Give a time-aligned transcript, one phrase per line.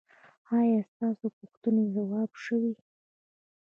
[0.57, 2.73] ایا ستاسو پوښتنې ځواب شوې؟